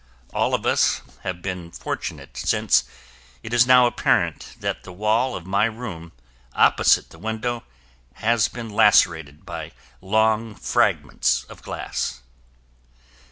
[0.33, 2.85] All of us have been fortunate since
[3.43, 6.11] it is now apparent that the wall of my room
[6.55, 7.65] opposite the window
[8.15, 12.21] has been lacerated by long fragments of glass.